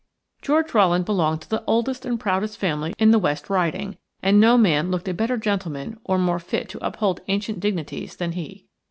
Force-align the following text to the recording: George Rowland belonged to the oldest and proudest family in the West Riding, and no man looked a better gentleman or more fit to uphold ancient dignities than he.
George 0.41 0.73
Rowland 0.73 1.05
belonged 1.05 1.41
to 1.43 1.49
the 1.51 1.63
oldest 1.67 2.07
and 2.07 2.19
proudest 2.19 2.57
family 2.57 2.95
in 2.97 3.11
the 3.11 3.19
West 3.19 3.51
Riding, 3.51 3.99
and 4.23 4.39
no 4.39 4.57
man 4.57 4.89
looked 4.89 5.07
a 5.07 5.13
better 5.13 5.37
gentleman 5.37 5.99
or 6.03 6.17
more 6.17 6.39
fit 6.39 6.69
to 6.69 6.83
uphold 6.83 7.21
ancient 7.27 7.59
dignities 7.59 8.15
than 8.15 8.31
he. 8.31 8.65